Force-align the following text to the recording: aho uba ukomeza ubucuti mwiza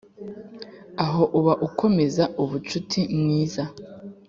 aho 1.05 1.23
uba 1.39 1.53
ukomeza 1.67 2.23
ubucuti 2.43 3.01
mwiza 3.19 3.63